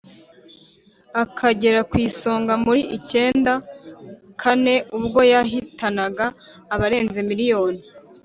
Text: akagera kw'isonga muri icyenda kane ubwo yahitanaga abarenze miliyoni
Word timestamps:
akagera 1.23 1.79
kw'isonga 1.89 2.53
muri 2.65 2.81
icyenda 2.97 3.53
kane 4.41 4.75
ubwo 4.97 5.21
yahitanaga 5.33 6.25
abarenze 6.73 7.19
miliyoni 7.29 7.81